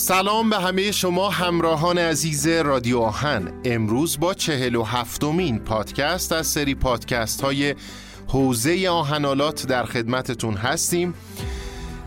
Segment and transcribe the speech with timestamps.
[0.00, 3.52] سلام به همه شما همراهان عزیز رادیو آهن.
[3.64, 7.74] امروز با چهل و هفتمین پادکست از سری پادکست های
[8.28, 11.14] حوزه آهنالات در خدمتتون هستیم.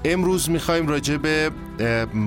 [0.06, 1.52] امروز می‌خوایم راجع به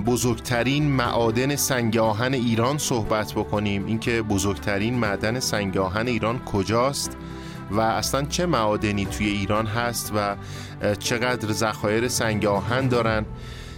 [0.06, 3.86] بزرگترین معادن سنگ آهن ایران صحبت بکنیم.
[3.86, 7.16] اینکه بزرگترین معدن سنگ آهن ایران کجاست
[7.70, 10.36] و اصلا چه معادنی توی ایران هست و
[10.98, 13.24] چقدر ذخایر سنگ آهن دارن.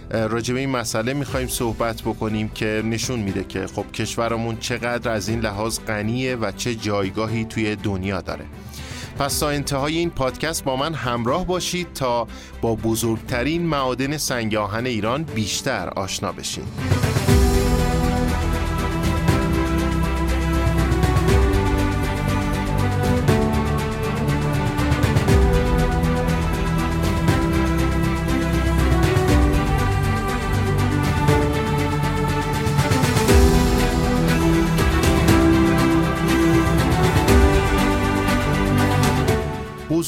[0.09, 5.29] راجع به این مسئله می‌خوایم صحبت بکنیم که نشون میده که خب کشورمون چقدر از
[5.29, 8.45] این لحاظ غنیه و چه جایگاهی توی دنیا داره.
[9.19, 12.27] پس تا انتهای این پادکست با من همراه باشید تا
[12.61, 16.63] با بزرگترین معادن سنگ آهن ایران بیشتر آشنا بشید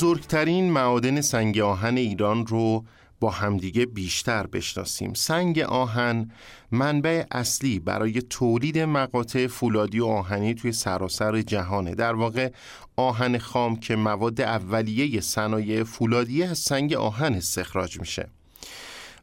[0.02, 2.86] بزرگترین معادن سنگ آهن ایران رو
[3.20, 5.14] با همدیگه بیشتر بشناسیم.
[5.14, 6.32] سنگ آهن
[6.72, 11.96] منبع اصلی برای تولید مقاطع فولادی و آهنی توی سراسر جهانه.
[11.96, 12.52] در واقع
[12.96, 18.28] آهن خام که مواد اولیه صنایع فولادی از سنگ آهن استخراج میشه.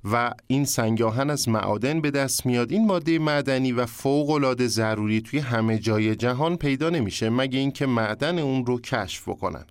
[0.04, 2.72] و این سنگ آهن از معادن به دست میاد.
[2.72, 7.86] این ماده معدنی و فوق العاده ضروری توی همه جای جهان پیدا نمیشه مگه اینکه
[7.86, 9.64] معدن اون رو کشف بکنن.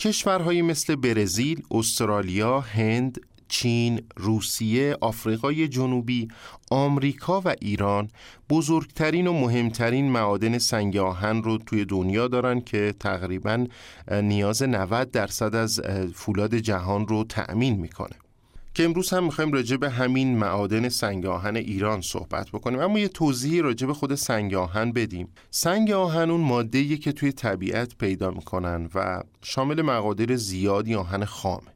[0.00, 6.28] کشورهایی مثل برزیل، استرالیا، هند، چین، روسیه، آفریقای جنوبی،
[6.70, 8.08] آمریکا و ایران
[8.50, 13.66] بزرگترین و مهمترین معادن سنگ آهن رو توی دنیا دارن که تقریبا
[14.10, 15.80] نیاز 90 درصد از
[16.14, 18.16] فولاد جهان رو تأمین می‌کنه.
[18.74, 22.80] که امروز هم می‌خوایم راجع به همین معادن سنگ آهن ایران صحبت بکنیم.
[22.80, 25.28] اما یه توضیحی راجع به خود سنگ آهن بدیم.
[25.50, 31.70] سنگ آهن اون ماده که توی طبیعت پیدا می‌کنن و شامل مقادیر زیادی آهن خامه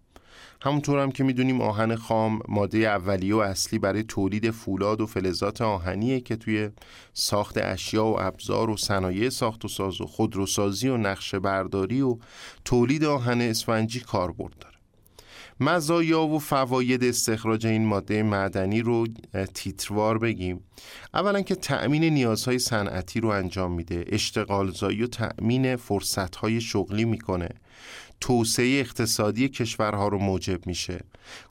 [0.62, 5.62] همونطور هم که می‌دونیم آهن خام ماده اولیه و اصلی برای تولید فولاد و فلزات
[5.62, 6.70] آهنیه که توی
[7.12, 12.18] ساخت اشیا و ابزار و صنایع ساخت و ساز و خودروسازی و نقشه برداری و
[12.64, 14.73] تولید آهن اسفنجی کاربرد داره.
[15.60, 19.06] مزایا و فواید استخراج این ماده معدنی رو
[19.54, 20.60] تیتروار بگیم.
[21.14, 24.04] اولا که تأمین نیازهای صنعتی رو انجام میده.
[24.08, 27.48] اشتغالزایی و تأمین فرصتهای شغلی می‌کنه.
[28.20, 31.00] توسعه اقتصادی کشورها رو موجب میشه.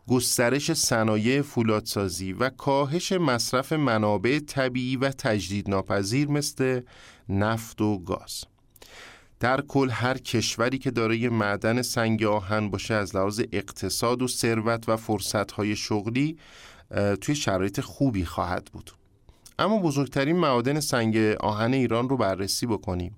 [0.08, 6.82] گسترش صنایع فولادسازی و کاهش مصرف منابع طبیعی و تجدیدناپذیر مثل
[7.30, 8.44] نفت و گاز.
[9.44, 14.90] در کل هر کشوری که دارای معدن سنگ آهن باشه از لحاظ اقتصاد و ثروت
[14.90, 16.38] و فرصتهای شغلی
[17.22, 18.92] توی شرایط خوبی خواهد بود.
[19.60, 23.16] اما بزرگترین معادن سنگ آهن ایران رو بررسی بکنیم.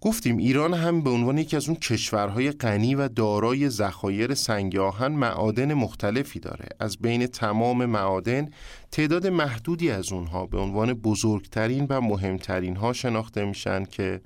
[0.00, 5.12] گفتیم ایران هم به عنوان یکی از اون کشورهای غنی و دارای ذخایر سنگ آهن
[5.12, 6.68] معادن مختلفی داره.
[6.80, 8.50] از بین تمام معادن
[8.90, 14.20] تعداد محدودی از اونها به عنوان بزرگترین و مهمترین ها شناخته میشن که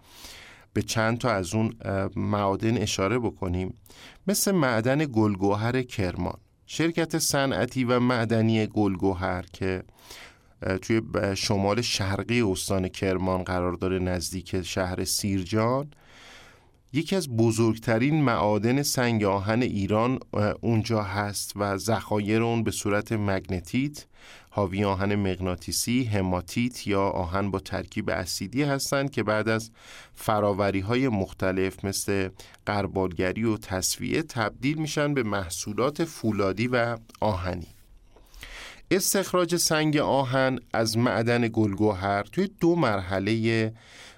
[0.73, 1.75] به چند تا از اون
[2.17, 3.75] معادن اشاره بکنیم.
[4.27, 9.83] مثل معدن گلگوهر کرمان شرکت صنعتی و معدنی گلگوهر که
[10.83, 11.03] توی
[11.37, 15.91] شمال شرقی استان کرمان قرار داره نزدیک شهر سیرجان
[16.95, 20.19] یکی از بزرگترین معادن سنگ آهن ایران
[20.61, 24.07] اونجا هست و ذخایر اون به صورت مگنتیت
[24.51, 29.71] حاوی آهن مغناطیسی، هماتیت یا آهن با ترکیب اسیدی هستند که بعد از
[30.15, 32.29] فراوری های مختلف مثل
[32.67, 37.69] قربالگری و تصویه تبدیل میشن به محصولات فولادی و آهنی.
[38.95, 43.73] استخراج سنگ آهن از معدن گلگوهر توی دو مرحله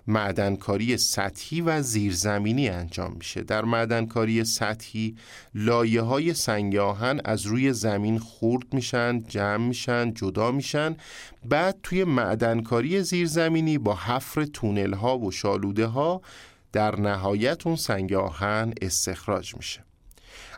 [0.07, 3.43] معدنکاری سطحی و زیرزمینی انجام میشه.
[3.43, 5.17] در معدنکاری سطحی
[5.55, 10.97] لایه های سنگ آهن از روی زمین خورد میشن جمع میشن جدا میشن.
[11.45, 16.23] بعد توی معدنکاری زیرزمینی با حفر تونل ها و شالوده ها
[16.73, 19.85] در نهایت اون سنگ آهن استخراج میشه.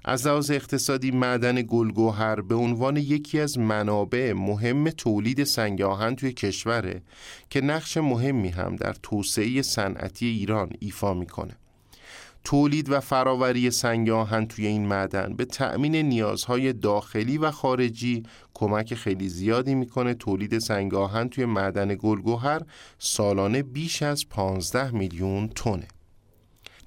[0.04, 6.32] از لحاظ اقتصادی معدن گلگوهر به عنوان یکی از منابع مهم تولید سنگ آهن توی
[6.32, 7.02] کشوره
[7.50, 11.56] که نقش مهمی هم در توسعه صنعتی ایران ایفا می‌کنه.
[12.46, 18.22] تولید و فراوری سنگ آهن توی این معدن به تأمین نیازهای داخلی و خارجی
[18.54, 22.62] کمک خیلی زیادی می‌کنه تولید سنگ آهن توی معدن گلگوهر
[22.98, 25.88] سالانه بیش از 15 میلیون تونه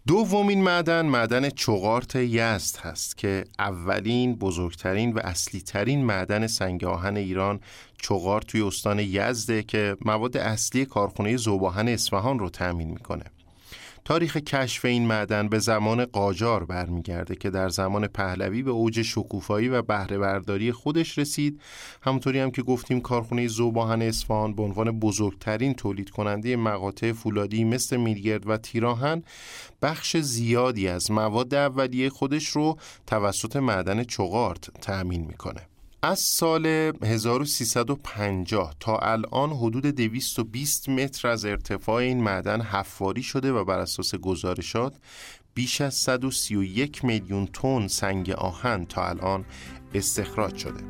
[0.09, 7.17] دومین معدن معدن چغارت یزد هست که اولین بزرگترین و اصلی ترین معدن سنگ آهن
[7.17, 7.59] ایران
[8.01, 13.23] چغارت توی استان یزده که مواد اصلی کارخونه زوباهن اصفهان رو تأمین می‌کنه.
[14.06, 19.69] تاریخ کشف این معدن به زمان قاجار برمیگرده که در زمان پهلوی به اوج شکوفایی
[19.69, 21.62] و بهره برداری خودش رسید.
[22.01, 27.98] همونطوری هم که گفتیم کارخونه زوباهن اصفهان به عنوان بزرگترین تولید کننده مقاطع فولادی مثل
[27.98, 29.24] میرگرد و تیراهن
[29.81, 35.69] بخش زیادی از مواد اولیه خودش رو توسط معدن چغارت تأمین می‌کنه.
[36.01, 43.66] از سال 1350 تا الان حدود 220 متر از ارتفاع این معدن حفاری شده و
[43.66, 44.96] بر اساس گزارشات
[45.54, 49.46] بیش از 131 میلیون تن سنگ آهن تا الان
[49.94, 50.84] استخراج شده.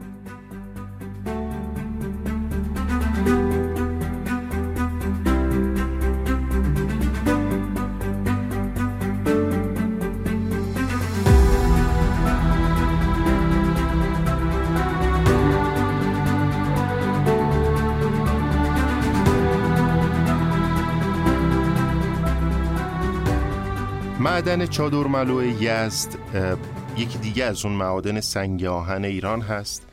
[24.39, 26.15] معدن چادرملو یزد
[26.97, 29.87] یکی دیگه از اون معادن سنگ آهن ایران هست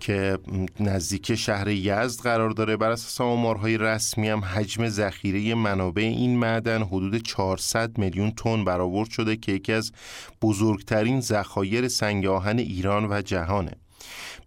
[0.00, 0.38] که
[0.80, 2.76] نزدیک شهر یزد قرار داره.
[2.76, 9.10] بر اساس آمارهای رسمی هم حجم ذخیره منابع این معدن حدود 400 میلیون تن برآورد
[9.10, 9.92] شده که یکی از
[10.42, 13.72] بزرگترین ذخایر سنگ آهن ایران و جهانه.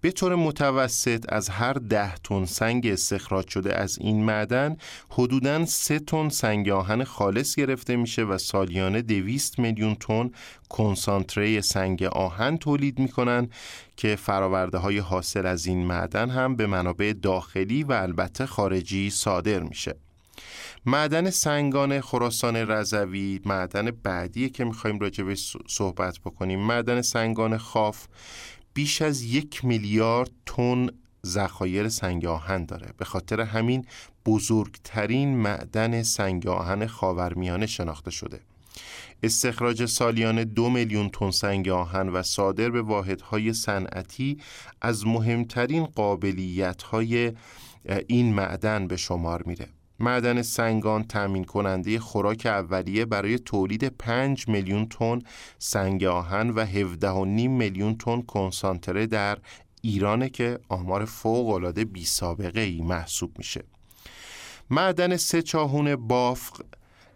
[0.01, 4.77] به طور متوسط از هر ده تن سنگ استخراج شده از این معدن
[5.09, 10.31] حدوداً سه تن سنگ آهن خالص گرفته میشه و سالیانه دویست میلیون تن
[10.69, 13.49] کنسانتره سنگ آهن تولید می‌کنن
[13.97, 19.59] که فراورده های حاصل از این معدن هم به منابع داخلی و البته خارجی صادر
[19.59, 19.95] میشه.
[20.85, 25.33] معدن سنگان خراسان رضوی معدن بعدیه که می‌خوایم راجع
[25.67, 28.07] صحبت بکنیم معدن سنگان خاف
[28.73, 30.87] بیش از یک میلیارد تن
[31.25, 32.87] ذخایر سنگ آهن داره.
[32.97, 33.85] به خاطر همین
[34.25, 38.39] بزرگترین معدن سنگ آهن خاورمیانه شناخته شده.
[39.23, 44.37] استخراج سالیانه دو میلیون تن سنگ آهن و صادر به واحدهای صنعتی
[44.81, 47.31] از مهمترین قابلیت‌های
[48.07, 49.67] این معدن به شمار میره.
[50.01, 55.19] معدن سنگان تأمین کننده خوراک اولیه برای تولید 5 میلیون تن
[55.59, 57.05] سنگ آهن و 17.5
[57.47, 59.37] میلیون تن کنسانتره در
[59.81, 63.63] ایرانه که آمار فوق العاده بی سابقه ای محسوب میشه.
[64.69, 66.61] معدن سه چاهون بافق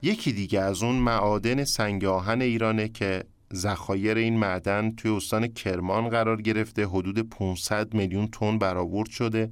[0.02, 3.24] یکی دیگه از اون معادن سنگ آهن ایرانه که
[3.54, 6.88] ذخایر این معدن توی استان کرمان قرار گرفته.
[6.88, 9.52] حدود 500 میلیون تن برآورد شده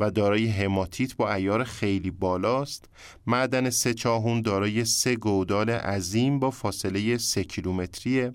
[0.00, 2.88] و دارای هماتیت با ایار خیلی بالاست.
[3.26, 8.34] معدن سه چاهون دارای سه گودال عظیم با فاصله سه کیلومتریه.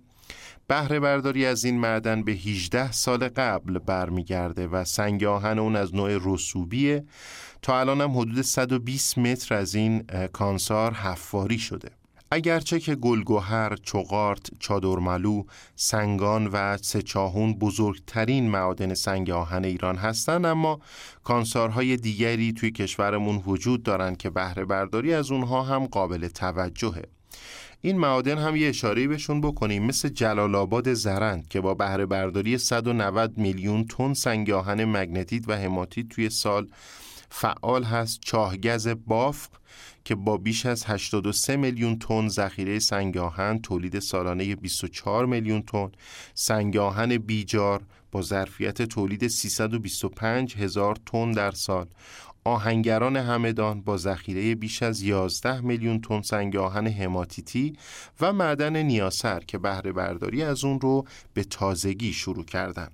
[0.68, 5.96] بهره برداری از این معدن به 18 سال قبل برمیگرده و سنگ آهن اون از
[5.96, 7.06] نوع رسوبیه.
[7.62, 10.04] تا الان هم حدود 120 متر از این
[10.34, 12.03] کانسار حفاری شده.
[12.34, 15.44] اگرچه که گلگوهر، چغارت، چادرملو،
[15.76, 20.80] سنگان و سچاهون بزرگترین معادن سنگ آهن ایران هستند اما
[21.24, 27.04] کانسارهای دیگری توی کشورمون وجود دارند که بهره برداری از اونها هم قابل توجهه.
[27.82, 32.58] این معادن هم یه اشاره بهشون بکنیم مثل جلال آباد زرند که با بهره برداری
[32.58, 36.68] 190 میلیون تن سنگ آهن مگنتیت و هماتیت توی سال
[37.36, 39.50] فعال هست چاهگز بافق
[40.06, 45.92] که با بیش از 83 میلیون تن ذخیره سنگ آهن تولید سالانه 24 میلیون تن
[46.34, 51.88] سنگ آهن بیجار با ظرفیت تولید 325 هزار تن در سال.
[52.44, 57.78] آهنگران همدان با ذخیره بیش از 11 میلیون تن سنگ آهن هماتیتی
[58.22, 62.90] و معدن نیاسر که بهره برداری از اون رو به تازگی شروع کردن.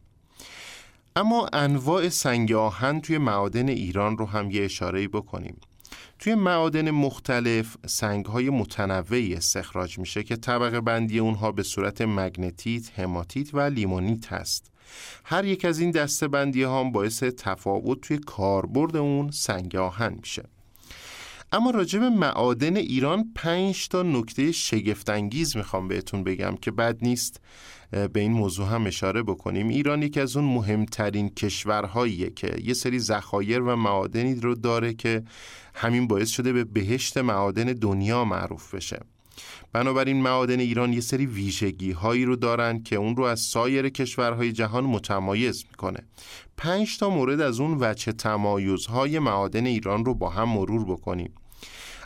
[1.19, 5.57] اما انواع سنگ آهن توی معادن ایران رو هم یه اشاره بکنیم.
[6.19, 12.99] توی معادن مختلف سنگ های متنوعی استخراج میشه که طبقه بندی اونها به صورت مگنتیت،
[12.99, 14.71] هماتیت و لیمونیت هست.
[15.23, 20.43] هر یک از این دسته بندی ها باعث تفاوت توی کاربرد اون سنگ آهن میشه.
[21.51, 27.41] اما راجع به معادن ایران پنج تا نکته شگفتانگیز می‌خوام بهتون بگم که بد نیست.
[27.91, 29.67] به این موضوع هم اشاره بکنیم.
[29.67, 35.23] ایران یکی از اون مهمترین کشورهاییه که یه سری ذخایر و معادنی رو داره که
[35.73, 38.99] همین باعث شده به بهشت معادن دنیا معروف بشه.
[39.73, 44.51] بنابراین معادن ایران یه سری ویژگی هایی رو دارن که اون رو از سایر کشورهای
[44.51, 45.99] جهان متمایز می‌کنه.
[46.57, 51.31] پنج تا مورد از اون وچه تمایزهای معادن ایران رو با هم مرور بکنیم.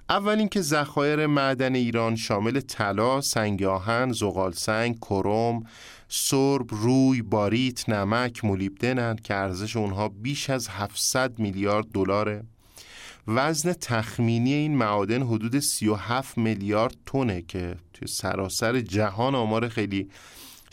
[0.10, 5.64] اول اینکه ذخایر معدن ایران شامل طلا، سنگ آهن، زغال سنگ، کروم،
[6.08, 12.44] سرب، روی، باریت، نمک، مولیبدنن که ارزش اونها بیش از 700 میلیارد دلاره.
[13.28, 20.10] وزن تخمینی این معادن حدود 37 میلیارد تونه که توی سراسر جهان آمار خیلی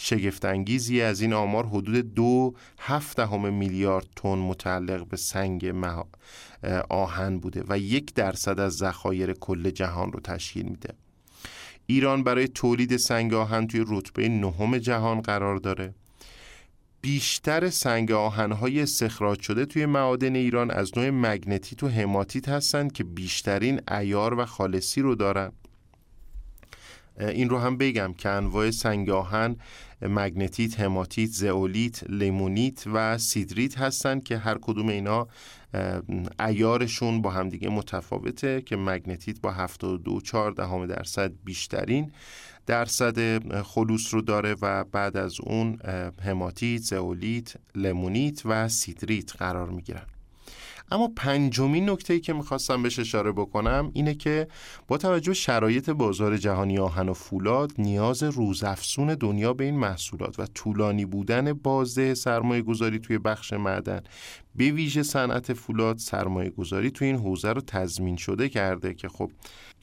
[0.02, 5.74] شگفتانگیزی از این آمار حدود دو هفت دهم میلیارد تن متعلق به سنگ
[6.90, 10.94] آهن بوده و یک درصد از ذخایر کل جهان رو تشکیل میده.
[11.86, 15.94] ایران برای تولید سنگ آهن توی رتبه نهم جهان قرار داره.
[17.00, 23.04] بیشتر سنگ آهنهای استخراج شده توی معادن ایران از نوع مگنتیت و هماتیت هستند که
[23.04, 25.52] بیشترین ایار و خالصی رو دارن.
[27.20, 28.12] این رو هم بگم.
[28.12, 29.56] که انواع سنگ آهن
[30.02, 35.28] مگنتیت، هماتیت، زئولیت، لیمونیت و سیدریت هستند که هر کدوم اینا
[36.40, 40.20] ایارشون با همدیگه متفاوته که مگنتیت با 72
[40.56, 42.12] دهم درصد بیشترین
[42.66, 45.78] درصد خلوص رو داره و بعد از اون
[46.24, 50.06] هماتیت، زئولیت، لیمونیت و سیدریت قرار می‌گیرن.
[50.90, 54.48] اما پنجمین نکته که می‌خواستم بهش اشاره بکنم اینه که
[54.88, 60.46] با توجه شرایط بازار جهانی آهن و فولاد نیاز روزافزون دنیا به این محصولات و
[60.46, 64.00] طولانی بودن بازده سرمایه گذاری توی بخش معدن
[64.54, 69.30] به ویژه صنعت فولاد سرمایه گذاری توی این حوزه رو تضمین شده کرده که خب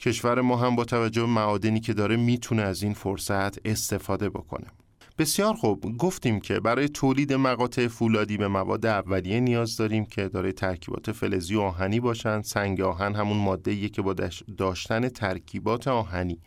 [0.00, 4.66] کشور ما هم با توجه به معادنی که داره می‌تونه از این فرصت استفاده بکنه.
[5.18, 5.96] بسیار خوب.
[5.96, 11.54] گفتیم که برای تولید مقاطع فولادی به مواد اولیه نیاز داریم که داره ترکیبات فلزی
[11.54, 14.14] و آهنی باشند سنگ آهن همون ماده که با
[14.56, 16.38] داشتن ترکیبات آهنی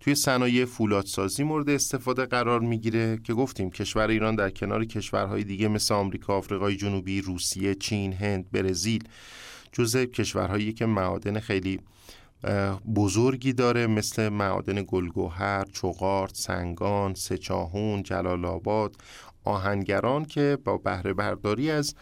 [0.00, 5.68] توی صنایع فولادسازی مورد استفاده قرار می‌گیره که گفتیم کشور ایران در کنار کشورهای دیگه
[5.68, 9.04] مثل آمریکا، آفریقای جنوبی، روسیه، چین، هند، برزیل
[9.72, 11.80] جزء کشورهایی که معادن خیلی
[12.94, 18.96] بزرگی داره مثل معادن گلگوهر، چوغارت، سنگان، سچاهون، جلال آباد،
[19.44, 21.94] آهنگران که با بهره برداری از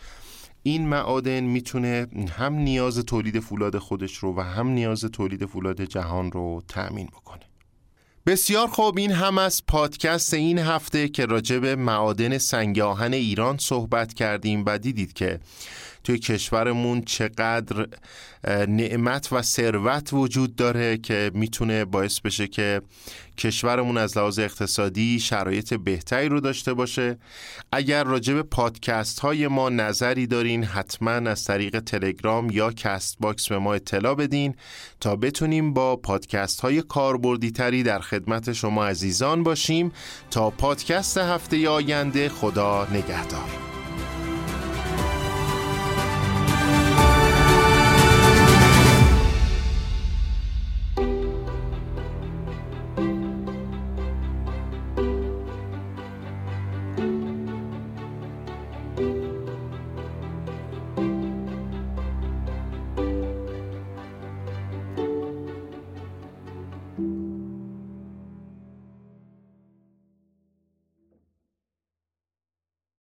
[0.63, 2.07] این معادن می‌تونه
[2.39, 7.43] هم نیاز تولید فولاد خودش رو و هم نیاز تولید فولاد جهان رو تأمین بکنه.
[8.27, 13.59] بسیار خوب این هم از پادکست این هفته که راجع به معادن سنگ آهن ایران
[13.59, 15.41] صحبت کردیم و دیدید که
[16.05, 17.87] توی کشورمون چقدر
[18.69, 22.83] نعمت و ثروت وجود داره که می‌تونه باعث بشه که
[23.39, 27.19] کشورمون از لحاظ اقتصادی شرایط بهتری رو داشته باشه.
[27.73, 33.59] اگر راجع به پادکست های ما نظری دارین حتما از طریق تلگرام یا Castbox به
[33.59, 34.55] ما اطلاع بدین
[35.01, 39.93] تا بتونیم با پادکست های کاربردی تری در خدمت شما عزیزان باشیم.
[40.31, 43.72] تا پادکست هفته آینده خدا نگهدار.